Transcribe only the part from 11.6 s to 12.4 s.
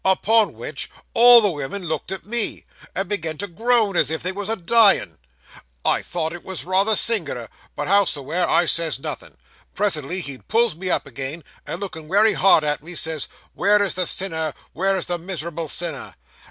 and lookin' wery